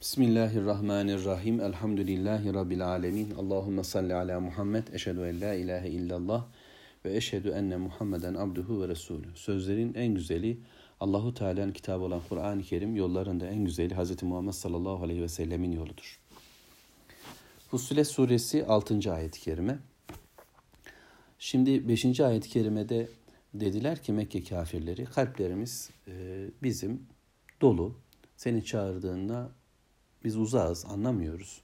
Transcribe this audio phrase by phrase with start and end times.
[0.00, 1.60] Bismillahirrahmanirrahim.
[1.60, 3.30] Elhamdülillahi Rabbil alemin.
[3.30, 4.86] Allahümme salli ala Muhammed.
[4.88, 6.46] Eşhedü en la ilahe illallah
[7.04, 9.26] ve eşhedü enne Muhammeden abduhu ve resulü.
[9.34, 10.58] Sözlerin en güzeli
[11.00, 14.22] Allahu Teala'nın kitabı olan Kur'an-ı Kerim, yollarında en güzeli Hz.
[14.22, 16.20] Muhammed sallallahu aleyhi ve sellemin yoludur.
[17.70, 19.12] Fussilet suresi 6.
[19.12, 19.78] ayet-i kerime.
[21.38, 22.20] Şimdi 5.
[22.20, 23.08] ayet-i kerimede
[23.54, 26.12] dediler ki Mekke kafirleri kalplerimiz e,
[26.62, 27.02] bizim
[27.60, 27.94] dolu.
[28.36, 29.59] Seni çağırdığında
[30.24, 31.60] biz uzağız, anlamıyoruz.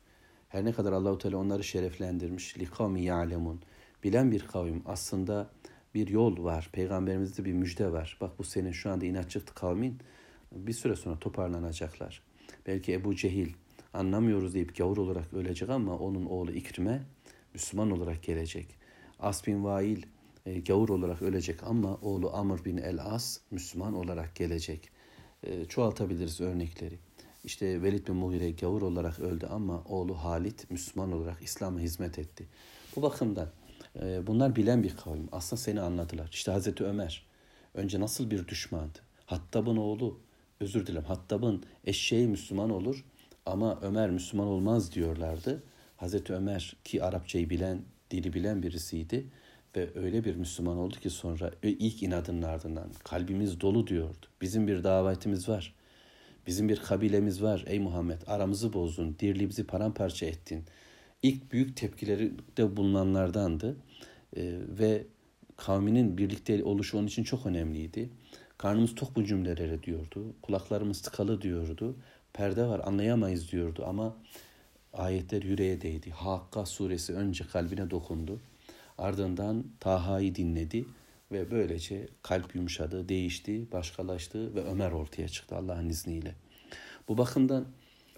[0.49, 3.61] Her ne kadar Allahu Teala onları şereflendirmiş, likavmi ya'lemun,
[4.05, 5.51] bilen bir kavim aslında
[5.95, 6.69] bir yol var.
[6.73, 8.19] Peygamberimizde bir müjde var.
[8.21, 9.99] Bak bu senin şu anda inatçı kavmin
[10.53, 12.23] bir süre sonra toparlanacaklar.
[12.67, 13.53] Belki Ebu Cehil
[13.93, 17.03] anlamıyoruz deyip gavur olarak ölecek ama onun oğlu İkrime
[17.55, 18.67] Müslüman olarak gelecek.
[19.21, 20.03] As bin Vail
[20.47, 24.91] e, gavur olarak ölecek ama oğlu Amr bin El As Müslüman olarak gelecek.
[25.43, 26.99] E, çoğaltabiliriz örnekleri.
[27.47, 32.47] İşte Velid bin Mughire gavur olarak öldü ama oğlu Halit Müslüman olarak İslam'a hizmet etti.
[32.97, 33.49] Bu bakımdan
[34.01, 35.29] e, bunlar bilen bir kavim.
[35.33, 36.29] Aslında seni anladılar.
[36.33, 37.27] İşte Hazreti Ömer
[37.75, 38.99] önce nasıl bir düşmandı?
[39.27, 40.21] Hattab'ın oğlu,
[40.61, 43.05] özür dilerim Hattab'ın eşeği Müslüman olur
[43.47, 45.63] ama Ömer Müslüman olmaz diyorlardı.
[45.97, 49.27] Hazreti Ömer ki Arapçayı bilen, dili bilen birisiydi
[49.77, 54.27] ve öyle bir Müslüman oldu ki sonra ilk inadının ardından kalbimiz dolu diyordu.
[54.41, 55.75] Bizim bir davetimiz var.
[56.47, 60.65] Bizim bir kabilemiz var ey Muhammed aramızı bozdun, dirliğimizi paramparça ettin.
[61.23, 63.77] İlk büyük tepkileri de bulunanlardandı
[64.37, 65.07] ee, ve
[65.57, 68.11] kavminin birlikte oluşu onun için çok önemliydi.
[68.59, 71.97] Karnımız tok bu cümleleri diyordu, kulaklarımız tıkalı diyordu,
[72.33, 74.17] perde var anlayamayız diyordu ama
[74.93, 76.11] ayetler yüreğe değdi.
[76.11, 78.41] Hakka suresi önce kalbine dokundu.
[78.99, 80.85] Ardından Taha'yı dinledi
[81.33, 86.35] ve böylece kalp yumuşadı, değişti, başkalaştı ve Ömer ortaya çıktı Allah'ın izniyle.
[87.09, 87.67] Bu bakımdan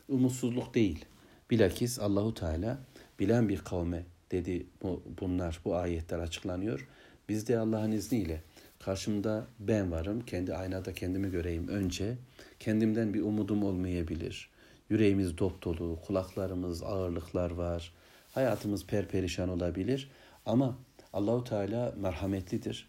[0.09, 1.05] umutsuzluk değil.
[1.51, 2.79] Bilakis Allahu Teala
[3.19, 6.89] bilen bir kavme dedi bu, bunlar bu ayetler açıklanıyor.
[7.29, 8.43] Biz de Allah'ın izniyle
[8.79, 10.21] karşımda ben varım.
[10.21, 12.17] Kendi aynada kendimi göreyim önce.
[12.61, 14.51] Kendimden bir umudum olmayabilir.
[14.91, 17.93] Yüreğimiz dop dolu, kulaklarımız ağırlıklar var.
[18.33, 20.11] Hayatımız perperişan olabilir
[20.47, 20.79] ama
[21.13, 22.89] Allahu Teala merhametlidir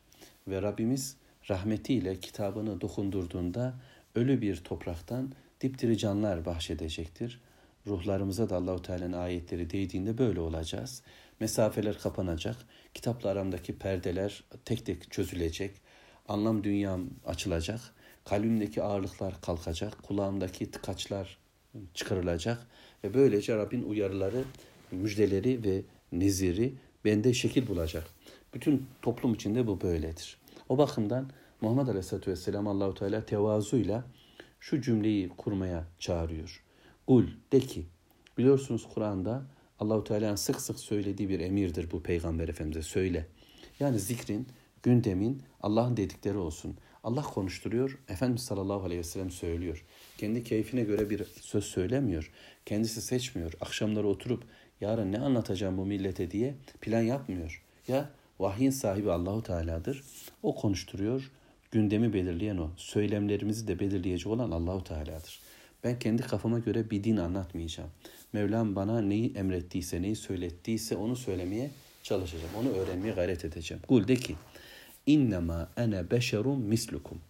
[0.50, 1.16] ve Rabbimiz
[1.50, 3.74] rahmetiyle kitabını dokundurduğunda
[4.16, 7.42] ölü bir topraktan dipdiri canlar bahşedecektir.
[7.88, 11.04] Ruhlarımıza da Allahu Teala'nın ayetleri değdiğinde böyle olacağız.
[11.40, 12.56] Mesafeler kapanacak,
[12.94, 15.72] kitapla aramdaki perdeler tek tek çözülecek,
[16.28, 17.80] anlam dünyam açılacak,
[18.26, 21.38] kalbimdeki ağırlıklar kalkacak, kulağımdaki tıkaçlar
[21.94, 22.68] çıkarılacak
[23.04, 24.44] ve böylece Rabbin uyarıları,
[24.92, 25.81] müjdeleri ve
[26.12, 26.74] neziri
[27.06, 28.08] bende şekil bulacak.
[28.54, 30.39] Bütün toplum içinde bu böyledir.
[30.69, 31.30] O bakımdan
[31.62, 34.03] Muhammed Aleyhisselatü Vesselam Allahu Teala tevazuyla
[34.59, 36.63] şu cümleyi kurmaya çağırıyor.
[37.07, 37.85] Kul de ki
[38.38, 39.46] biliyorsunuz Kur'an'da
[39.80, 43.28] Allahu Teala'nın sık sık söylediği bir emirdir bu peygamber efendimize söyle.
[43.80, 44.47] Yani zikrin,
[44.84, 46.78] gündemin Allah'ın dedikleri olsun.
[47.03, 49.86] Allah konuşturuyor, Efendimiz sallallahu aleyhi ve sellem söylüyor.
[50.18, 52.31] Kendi keyfine göre bir söz söylemiyor.
[52.66, 53.53] Kendisi seçmiyor.
[53.62, 54.44] Akşamları oturup
[54.81, 57.63] yarın ne anlatacağım bu millete diye plan yapmıyor.
[57.88, 60.04] Ya vahyin sahibi Allahu Teala'dır.
[60.44, 61.32] O konuşturuyor.
[61.72, 62.70] Gündemi belirleyen o.
[62.78, 65.40] Söylemlerimizi de belirleyecek olan Allahu Teala'dır.
[65.84, 67.90] Ben kendi kafama göre bir din anlatmayacağım.
[68.34, 71.72] Mevlam bana neyi emrettiyse, neyi söylettiyse onu söylemeye
[72.04, 72.54] çalışacağım.
[72.60, 73.84] Onu öğrenmeye gayret edeceğim.
[73.88, 74.36] Kul de ki
[75.06, 77.22] innema ene beşerum mislukum.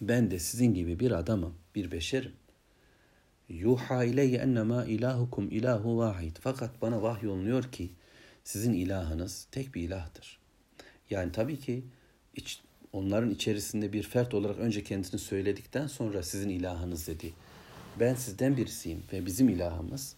[0.00, 2.32] Ben de sizin gibi bir adamım, bir beşerim.
[3.48, 6.36] Yuha ileyye ennema ilahukum ilahu vahid.
[6.40, 7.90] Fakat bana vahyolunuyor ki
[8.44, 10.38] sizin ilahınız tek bir ilahtır.
[11.10, 11.84] Yani tabii ki
[12.34, 12.60] iç,
[12.92, 17.32] onların içerisinde bir fert olarak önce kendisini söyledikten sonra sizin ilahınız dedi.
[18.00, 20.16] Ben sizden birisiyim ve bizim ilahımız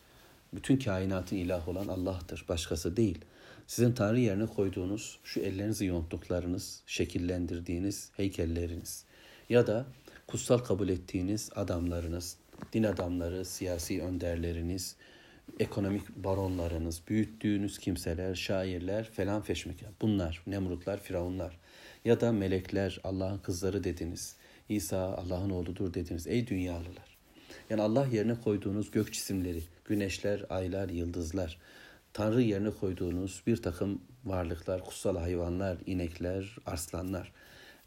[0.52, 2.44] bütün kainatın ilahı olan Allah'tır.
[2.48, 3.18] Başkası değil.
[3.66, 9.04] Sizin Tanrı yerine koyduğunuz şu ellerinizi yonttuklarınız, şekillendirdiğiniz heykelleriniz
[9.48, 9.86] ya da
[10.26, 12.36] kutsal kabul ettiğiniz adamlarınız,
[12.72, 14.96] din adamları, siyasi önderleriniz,
[15.58, 19.90] ekonomik baronlarınız, büyüttüğünüz kimseler, şairler falan feşmekar.
[20.00, 21.58] Bunlar, Nemrutlar, Firavunlar
[22.04, 24.36] ya da melekler, Allah'ın kızları dediniz.
[24.68, 26.26] İsa Allah'ın oğludur dediniz.
[26.26, 27.16] Ey dünyalılar!
[27.70, 31.58] Yani Allah yerine koyduğunuz gök cisimleri, güneşler, aylar, yıldızlar,
[32.16, 37.32] Tanrı yerine koyduğunuz bir takım varlıklar, kutsal hayvanlar, inekler, arslanlar.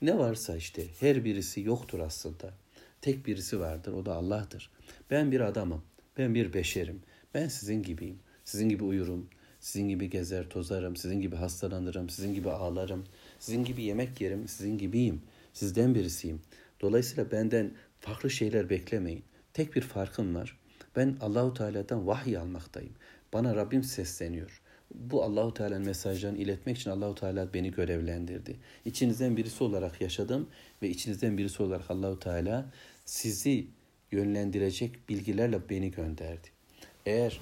[0.02, 2.54] Ne varsa işte her birisi yoktur aslında.
[3.02, 4.70] Tek birisi vardır, o da Allah'tır.
[5.12, 5.84] Ben bir adamım,
[6.18, 7.02] ben bir beşerim.
[7.34, 8.20] Ben sizin gibiyim.
[8.46, 9.30] Sizin gibi uyurum.
[9.60, 10.96] Sizin gibi gezer tozarım.
[10.96, 12.10] Sizin gibi hastalanırım.
[12.10, 13.04] Sizin gibi ağlarım.
[13.40, 14.48] Sizin gibi yemek yerim.
[14.48, 15.22] Sizin gibiyim.
[15.54, 16.42] Sizden birisiyim.
[16.82, 19.24] Dolayısıyla benden farklı şeyler beklemeyin.
[19.54, 20.58] Tek bir farkım var.
[20.96, 22.94] Ben Allahu Teala'dan vahiy almaktayım.
[23.34, 24.62] Bana Rabbim sesleniyor.
[24.94, 28.58] Bu Allahu Teala'nın mesajlarını iletmek için Allahu Teala beni görevlendirdi.
[28.86, 30.50] İçinizden birisi olarak yaşadım
[30.82, 32.72] ve içinizden birisi olarak Allahu Teala
[33.06, 33.68] sizi
[34.12, 36.59] yönlendirecek bilgilerle beni gönderdi.
[37.06, 37.40] Eğer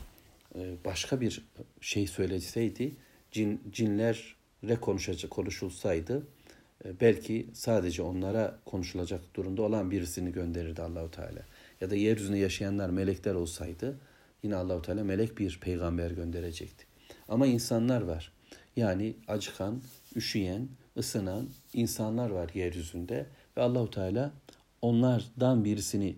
[0.56, 1.45] e, başka bir
[1.81, 2.95] şey söyleseydi,
[3.31, 6.27] cin, cinlerle konuşacak konuşulsaydı
[6.86, 11.42] e, belki sadece onlara konuşulacak durumda olan birisini gönderirdi Allahu Teala.
[11.81, 14.00] Ya da yeryüzünde yaşayanlar melekler olsaydı
[14.44, 16.86] yine Allahu Teala melek bir peygamber gönderecekti.
[17.27, 18.31] Ama insanlar var.
[18.75, 19.81] Yani acıkan,
[20.15, 20.68] üşüyen,
[20.98, 23.25] ısınan insanlar var yeryüzünde
[23.57, 24.31] ve Allahu Teala
[24.81, 26.15] onlardan birisini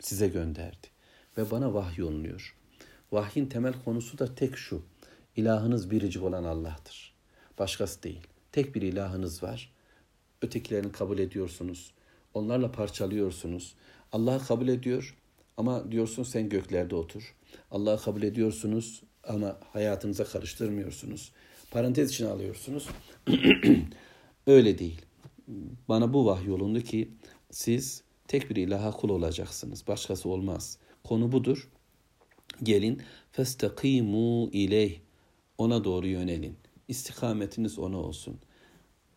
[0.00, 0.86] size gönderdi
[1.38, 2.56] ve bana vahiy olunuyor.
[3.12, 4.82] Vahyin temel konusu da tek şu.
[5.36, 7.14] İlahınız biricik olan Allah'tır.
[7.58, 8.26] Başkası değil.
[8.52, 9.72] Tek bir ilahınız var.
[10.42, 11.92] Ötekilerini kabul ediyorsunuz.
[12.34, 13.74] Onlarla parçalıyorsunuz.
[14.12, 15.16] Allah'ı kabul ediyor
[15.56, 17.34] ama diyorsun sen göklerde otur.
[17.70, 21.32] Allah'ı kabul ediyorsunuz ama hayatınıza karıştırmıyorsunuz.
[21.70, 22.88] Parantez için alıyorsunuz.
[24.46, 25.02] Öyle değil.
[25.88, 27.10] Bana bu vahiy olundu ki
[27.50, 29.86] siz tek bir ilaha kul olacaksınız.
[29.88, 30.78] Başkası olmaz.
[31.04, 31.68] Konu budur.
[32.62, 33.02] Gelin
[33.32, 34.98] festakimu ileyh.
[35.58, 36.56] Ona doğru yönelin.
[36.88, 38.36] İstikametiniz ona olsun.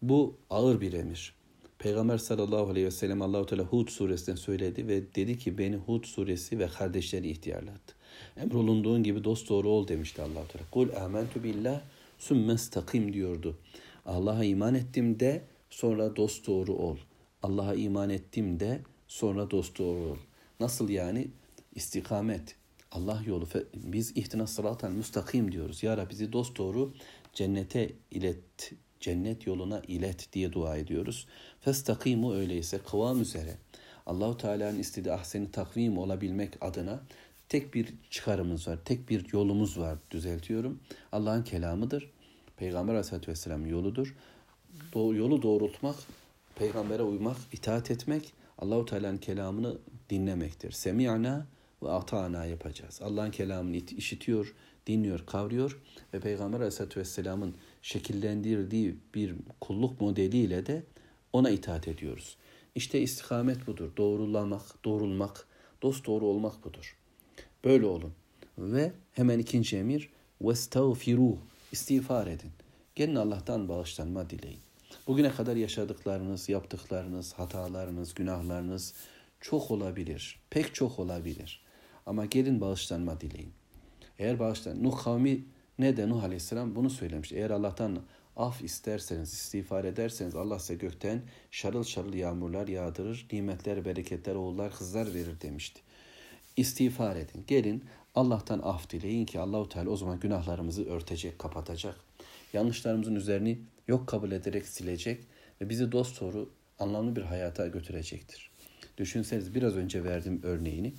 [0.01, 1.35] Bu ağır bir emir.
[1.79, 6.05] Peygamber sallallahu aleyhi ve sellem Allahu Teala Hud suresinden söyledi ve dedi ki beni Hud
[6.05, 7.95] suresi ve kardeşleri ihtiyarlattı.
[8.37, 10.65] Emrolunduğun gibi dost doğru ol demişti Allahu Teala.
[10.71, 11.81] Kul amentu billah
[12.19, 13.57] sümmestakim diyordu.
[14.05, 16.97] Allah'a iman ettim de sonra dost doğru ol.
[17.43, 20.17] Allah'a iman ettim de sonra dost doğru ol.
[20.59, 21.27] Nasıl yani?
[21.75, 22.55] İstikamet.
[22.95, 23.47] Allah yolu.
[23.73, 25.83] Biz ihtina sıratan müstakim diyoruz.
[25.83, 26.93] Ya Rabbi bizi dost doğru
[27.33, 31.27] cennete ilet, cennet yoluna ilet diye dua ediyoruz.
[31.61, 33.57] Festakimu öyleyse kıvam üzere
[34.05, 36.99] Allahu Teala'nın istediği ahseni takvim olabilmek adına
[37.49, 40.79] tek bir çıkarımız var, tek bir yolumuz var düzeltiyorum.
[41.11, 42.11] Allah'ın kelamıdır.
[42.57, 44.15] Peygamber Aleyhisselatü Vesselam yoludur.
[44.93, 45.95] Do yolu doğrultmak,
[46.55, 49.77] peygambere uymak, itaat etmek, Allahu Teala'nın kelamını
[50.09, 50.71] dinlemektir.
[50.71, 51.47] Semi'na
[51.82, 53.00] ve ata'na yapacağız.
[53.02, 54.54] Allah'ın kelamını işitiyor,
[54.86, 55.80] dinliyor, kavruyor
[56.14, 60.82] ve Peygamber Aleyhisselatü Vesselam'ın şekillendirdiği bir kulluk modeliyle de
[61.32, 62.36] ona itaat ediyoruz.
[62.74, 63.90] İşte istikamet budur.
[63.96, 65.46] Doğrulamak, doğrulmak,
[65.82, 66.96] dost doğru olmak budur.
[67.64, 68.12] Böyle olun.
[68.58, 70.10] Ve hemen ikinci emir
[70.42, 71.36] وَاسْتَغْفِرُوا
[71.72, 72.50] istiğfar edin.
[72.94, 74.60] Gelin Allah'tan bağışlanma dileyin.
[75.06, 78.94] Bugüne kadar yaşadıklarınız, yaptıklarınız, hatalarınız, günahlarınız
[79.40, 80.40] çok olabilir.
[80.50, 81.63] Pek çok olabilir.
[82.05, 83.53] Ama gelin bağışlanma dileyin.
[84.19, 85.45] Eğer bağışlan, Nuh kavmi
[85.79, 87.31] ne de Nuh Aleyhisselam bunu söylemiş.
[87.31, 87.99] Eğer Allah'tan
[88.35, 91.21] af isterseniz, istiğfar ederseniz Allah size gökten
[91.51, 95.81] şarıl şarıl yağmurlar yağdırır, nimetler, bereketler, oğullar, kızlar verir demişti.
[96.57, 97.43] İstiğfar edin.
[97.47, 97.83] Gelin
[98.15, 101.95] Allah'tan af dileyin ki Allahu Teala o zaman günahlarımızı örtecek, kapatacak.
[102.53, 105.23] Yanlışlarımızın üzerini yok kabul ederek silecek
[105.61, 106.49] ve bizi dost doğru
[106.79, 108.51] anlamlı bir hayata götürecektir.
[108.97, 110.93] Düşünseniz biraz önce verdiğim örneğini,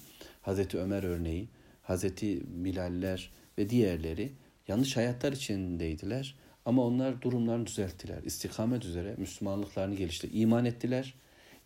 [0.47, 1.49] Hazreti Ömer örneği,
[1.83, 4.33] Hazreti Bilaller ve diğerleri
[4.69, 6.35] yanlış hayatlar içindeydiler
[6.65, 8.23] ama onlar durumlarını düzelttiler.
[8.23, 10.29] İstikamet üzere Müslümanlıklarını gelişti.
[10.33, 11.15] İman ettiler,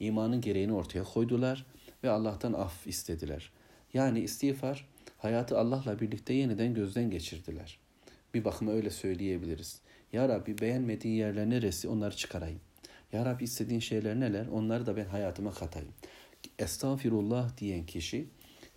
[0.00, 1.66] imanın gereğini ortaya koydular
[2.04, 3.52] ve Allah'tan af istediler.
[3.94, 4.88] Yani istiğfar
[5.18, 7.78] hayatı Allah'la birlikte yeniden gözden geçirdiler.
[8.34, 9.80] Bir bakıma öyle söyleyebiliriz.
[10.12, 12.60] Ya Rabbi beğenmediğin yerler neresi onları çıkarayım.
[13.12, 15.92] Ya Rabbi istediğin şeyler neler onları da ben hayatıma katayım.
[16.58, 18.26] Estağfirullah diyen kişi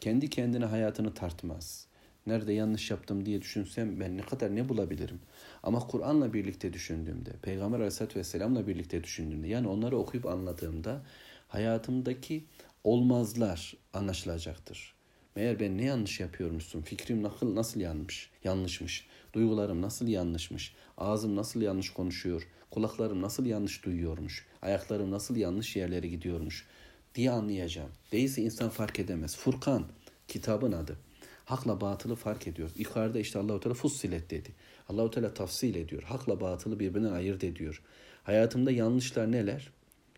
[0.03, 1.86] kendi kendine hayatını tartmaz.
[2.27, 5.19] Nerede yanlış yaptım diye düşünsem ben ne kadar ne bulabilirim.
[5.63, 11.01] Ama Kur'an'la birlikte düşündüğümde, Peygamber Aleyhisselatü Vesselam'la birlikte düşündüğümde, yani onları okuyup anladığımda
[11.48, 12.45] hayatımdaki
[12.83, 14.93] olmazlar anlaşılacaktır.
[15.36, 21.62] Meğer ben ne yanlış yapıyormuşsun, fikrim nasıl, nasıl yanlış, yanlışmış, duygularım nasıl yanlışmış, ağzım nasıl
[21.62, 26.67] yanlış konuşuyor, kulaklarım nasıl yanlış duyuyormuş, ayaklarım nasıl yanlış yerlere gidiyormuş
[27.15, 27.89] diye anlayacağım.
[28.12, 29.36] Değilse insan fark edemez.
[29.38, 29.86] Furkan
[30.27, 30.98] kitabın adı.
[31.46, 32.70] Hakla batılı fark ediyor.
[32.77, 34.50] Yukarıda işte Allahu Teala fussilet dedi.
[34.89, 36.03] Allahu Teala tafsil ediyor.
[36.03, 37.82] Hakla batılı birbirinden ayırt ediyor.
[38.24, 39.72] Hayatımda yanlışlar neler?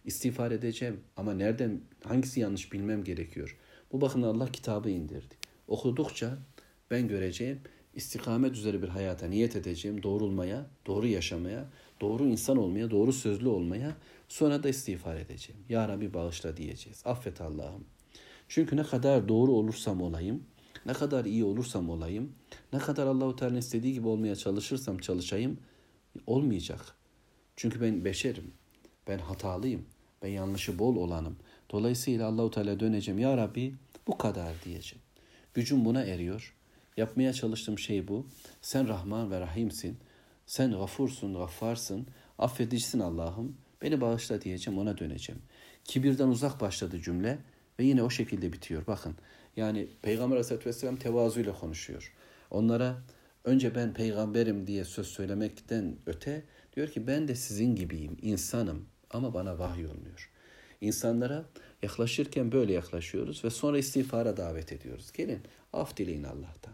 [0.06, 3.58] İstiğfar edeceğim ama nereden hangisi yanlış bilmem gerekiyor.
[3.92, 5.36] Bu bakımdan Allah kitabı indirdi.
[5.68, 6.38] Okudukça
[6.92, 7.60] ben göreceğim,
[7.94, 11.66] istikamet üzere bir hayata niyet edeceğim, doğrulmaya, doğru yaşamaya,
[12.02, 13.96] doğru insan olmaya, doğru sözlü olmaya,
[14.30, 15.62] sonra da istiğfar edeceğim.
[15.70, 17.02] Ya Rabbi bağışla diyeceğiz.
[17.06, 17.86] Affet Allah'ım.
[18.48, 20.44] Çünkü ne kadar doğru olursam olayım,
[20.86, 22.32] ne kadar iyi olursam olayım,
[22.74, 25.58] ne kadar Allahu Teala istediği gibi olmaya çalışırsam çalışayım
[26.28, 26.96] olmayacak.
[27.56, 28.54] Çünkü ben beşerim.
[29.08, 29.86] Ben hatalıyım.
[30.22, 31.38] Ben yanlışı bol olanım.
[31.72, 33.20] Dolayısıyla Allahu Teala döneceğim.
[33.20, 33.76] Ya Rabbi
[34.08, 35.04] bu kadar diyeceğim.
[35.54, 36.56] Gücüm buna eriyor.
[36.98, 38.28] Yapmaya çalıştığım şey bu.
[38.62, 39.98] Sen Rahman ve Rahimsin.
[40.46, 42.08] Sen gafursun, gaffarsın.
[42.40, 43.58] Affedicisin Allah'ım.
[43.82, 45.42] Beni bağışla diyeceğim, ona döneceğim.
[45.84, 47.38] Kibirden uzak başladı cümle
[47.80, 48.88] ve yine o şekilde bitiyor.
[48.88, 49.16] Bakın
[49.56, 52.14] yani Peygamber Aleyhisselatü Vesselam tevazuyla konuşuyor.
[52.52, 52.98] Onlara
[53.44, 56.44] önce ben peygamberim diye söz söylemekten öte
[56.76, 60.32] diyor ki ben de sizin gibiyim, insanım ama bana vahiy olmuyor.
[60.82, 61.46] İnsanlara
[61.84, 65.12] yaklaşırken böyle yaklaşıyoruz ve sonra istiğfara davet ediyoruz.
[65.12, 65.40] Gelin
[65.74, 66.74] af dileyin Allah'tan.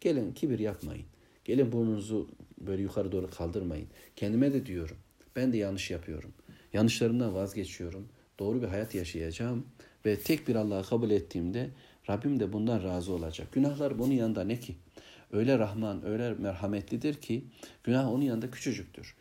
[0.00, 1.06] Gelin kibir yapmayın.
[1.48, 2.28] Gelin burnunuzu
[2.60, 3.86] böyle yukarı doğru kaldırmayın.
[4.16, 4.96] Kendime de diyorum.
[5.36, 6.32] Ben de yanlış yapıyorum.
[6.72, 8.08] Yanlışlarımdan vazgeçiyorum.
[8.38, 9.66] Doğru bir hayat yaşayacağım.
[10.06, 11.70] Ve tek bir Allah'ı kabul ettiğimde
[12.10, 13.48] Rabbim de bundan razı olacak.
[13.52, 14.76] Günahlar bunun yanında ne ki?
[15.32, 17.44] Öyle Rahman, öyle merhametlidir ki
[17.84, 19.14] günah onun yanında küçücüktür.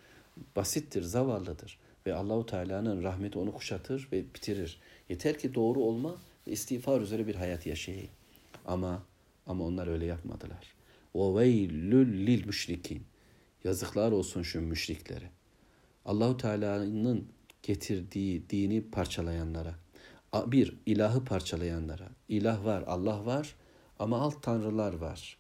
[0.55, 1.79] Basittir, zavallıdır.
[2.07, 4.79] Ve Allahu Teala'nın rahmeti onu kuşatır ve bitirir.
[5.09, 6.15] Yeter ki doğru olma
[6.47, 8.11] ve istiğfar üzere bir hayat yaşayayım.
[8.65, 9.03] Ama
[9.45, 10.76] ama onlar öyle yapmadılar.
[11.17, 13.03] O veylül lil müşrikin.
[13.63, 15.29] Yazıklar olsun şu müşriklere.
[16.05, 17.27] Allahu Teala'nın
[17.63, 19.75] getirdiği dini parçalayanlara.
[20.47, 22.09] Bir, ilahı parçalayanlara.
[22.29, 23.55] İlah var, Allah var
[23.99, 25.37] ama alt tanrılar var.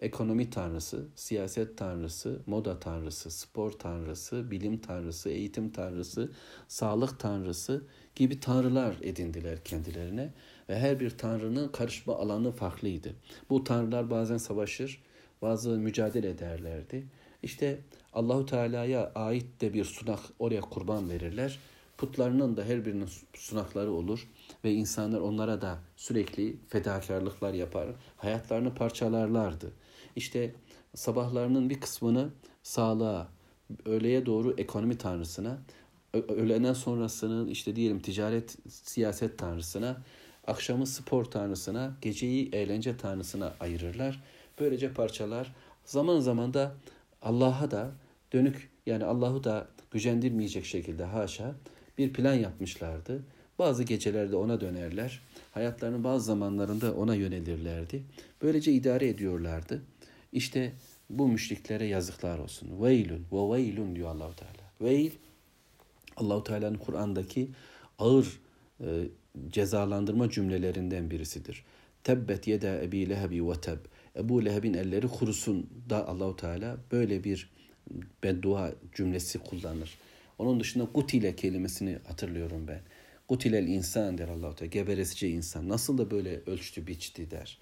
[0.00, 6.32] Ekonomi tanrısı, siyaset tanrısı, moda tanrısı, spor tanrısı, bilim tanrısı, eğitim tanrısı,
[6.68, 10.32] sağlık tanrısı gibi tanrılar edindiler kendilerine
[10.68, 13.14] ve her bir tanrının karışma alanı farklıydı.
[13.50, 15.05] Bu tanrılar bazen savaşır,
[15.42, 17.06] bazı mücadele ederlerdi.
[17.42, 17.78] İşte
[18.12, 21.58] Allahu Teala'ya ait de bir sunak oraya kurban verirler.
[21.98, 24.28] Putlarının da her birinin sunakları olur
[24.64, 27.88] ve insanlar onlara da sürekli fedakarlıklar yapar.
[28.16, 29.72] Hayatlarını parçalarlardı.
[30.16, 30.54] İşte
[30.94, 32.28] sabahlarının bir kısmını
[32.62, 33.28] sağlığa,
[33.84, 35.58] öğleye doğru ekonomi tanrısına,
[36.28, 40.02] öğleden sonrasının işte diyelim ticaret, siyaset tanrısına,
[40.46, 44.22] akşamı spor tanrısına, geceyi eğlence tanrısına ayırırlar.
[44.60, 46.74] Böylece parçalar zaman zaman da
[47.22, 47.92] Allah'a da
[48.32, 51.54] dönük yani Allah'ı da gücendirmeyecek şekilde haşa
[51.98, 53.22] bir plan yapmışlardı.
[53.58, 55.22] Bazı gecelerde ona dönerler.
[55.52, 58.02] Hayatlarının bazı zamanlarında ona yönelirlerdi.
[58.42, 59.82] Böylece idare ediyorlardı.
[60.32, 60.72] İşte
[61.10, 62.82] bu müşriklere yazıklar olsun.
[62.82, 64.70] Veylun ve veylun diyor Allahu Teala.
[64.80, 65.10] Veil
[66.16, 67.50] Allahu Teala'nın Kur'an'daki
[67.98, 68.40] ağır
[68.80, 68.86] e,
[69.48, 71.64] cezalandırma cümlelerinden birisidir.
[72.04, 73.78] Tebbet yeda ebi lehebi ve teb.
[74.18, 77.50] Ebu Leheb'in elleri kurusun da Allahu Teala böyle bir
[78.22, 79.98] beddua cümlesi kullanır.
[80.38, 82.80] Onun dışında kutile kelimesini hatırlıyorum ben.
[83.28, 84.70] Kutilel insan der Allahu Teala.
[84.70, 85.68] Geberesice insan.
[85.68, 87.58] Nasıl da böyle ölçtü biçti der.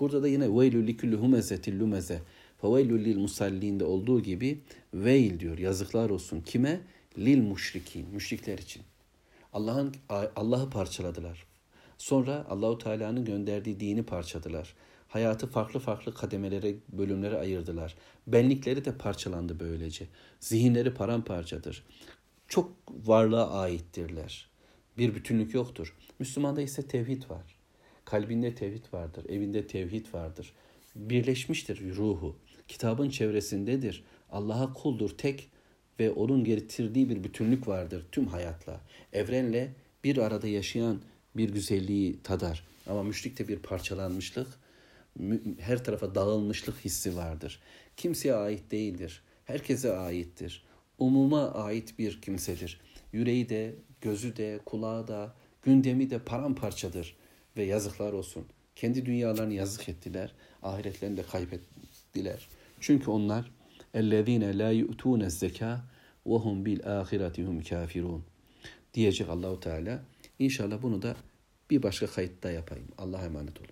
[0.00, 2.20] Burada da yine veylü likülü humezetil lumeze.
[2.60, 4.58] Feveylü lil musallinde olduğu gibi
[4.94, 5.58] veil diyor.
[5.58, 6.40] Yazıklar olsun.
[6.40, 6.80] Kime?
[7.18, 8.06] Lil müşrikin.
[8.12, 8.82] Müşrikler için.
[9.52, 9.94] Allah'ın
[10.36, 11.46] Allah'ı parçaladılar.
[11.98, 14.74] Sonra Allahu Teala'nın gönderdiği dini parçaladılar.
[15.08, 17.94] Hayatı farklı farklı kademelere, bölümlere ayırdılar.
[18.26, 20.06] Benlikleri de parçalandı böylece.
[20.40, 21.84] Zihinleri paramparçadır.
[22.48, 22.72] Çok
[23.06, 24.48] varlığa aittirler.
[24.98, 25.96] Bir bütünlük yoktur.
[26.18, 27.58] Müslümanda ise tevhid var.
[28.04, 30.52] Kalbinde tevhid vardır, evinde tevhid vardır.
[30.96, 32.36] Birleşmiştir ruhu.
[32.68, 34.04] Kitabın çevresindedir.
[34.30, 35.48] Allah'a kuldur tek
[36.00, 38.80] ve onun getirdiği bir bütünlük vardır tüm hayatla.
[39.12, 39.72] Evrenle
[40.04, 41.00] bir arada yaşayan
[41.36, 42.64] bir güzelliği tadar.
[42.86, 44.48] Ama müşrikte bir parçalanmışlık,
[45.59, 47.59] her tarafa dağılmışlık hissi vardır.
[47.97, 49.23] Kimseye ait değildir.
[49.45, 50.63] Herkese aittir.
[50.97, 52.81] Umuma ait bir kimsedir.
[53.11, 57.15] Yüreği de, gözü de, kulağı da, gündemi de paramparçadır.
[57.57, 58.45] Ve yazıklar olsun.
[58.75, 60.33] Kendi dünyalarını yazık ettiler.
[60.63, 62.47] Ahiretlerini de kaybettiler.
[62.79, 63.51] Çünkü onlar
[63.93, 65.77] اَلَّذ۪ينَ لَا يُؤْتُونَ الزَّكَاء
[66.25, 68.21] وَهُمْ بِالْآخِرَةِ هُمْ كَافِرُونَ
[68.93, 70.03] diyecek Allahu Teala.
[70.39, 71.15] İnşallah bunu da
[71.69, 72.87] bir başka kayıtta yapayım.
[72.97, 73.69] Allah'a emanet olun.